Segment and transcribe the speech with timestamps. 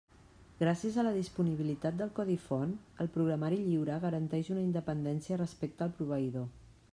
[0.61, 2.71] Gràcies a la disponibilitat del codi font,
[3.05, 6.51] el programari lliure garanteix una independència respecte al proveïdor.